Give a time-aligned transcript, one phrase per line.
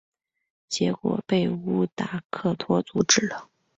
[0.67, 1.47] 结果被
[1.93, 3.51] 达克托阻止了。